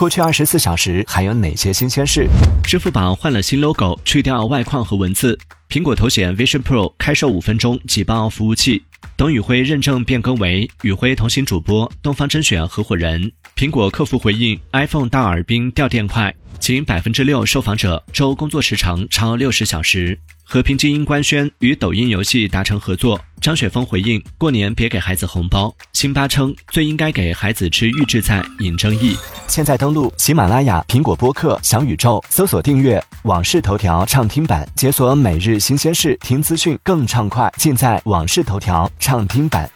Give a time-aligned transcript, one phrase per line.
[0.00, 2.26] 过去二十四小时还有哪些新鲜事？
[2.64, 5.38] 支付宝换了新 logo，去掉外框和文字。
[5.68, 8.82] 苹果头显 Vision Pro 开售五分钟挤爆服务器。
[9.14, 13.30] 董宇辉认证变更为宇辉同行主播、东方甄选合伙人。
[13.54, 20.16] 苹果客服回应：iPhone 大耳钉掉电快，仅百分之六受访者周工作时长超六十小时。
[20.44, 23.18] 和平精英官宣与抖音游戏达成合作。
[23.40, 25.74] 张雪峰回应：过年别给孩子红包。
[25.92, 29.16] 辛巴称最应该给孩子吃预制菜，引争议。
[29.46, 39.70] 现在登录喜马拉雅、苹果播客、小宇宙，搜索订阅《往事头条》畅听版，解锁每日新鲜事，听资讯更畅快，尽在《往事头条》畅听版。